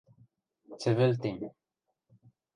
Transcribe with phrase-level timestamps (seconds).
[0.79, 1.37] –Цӹвӹлтем.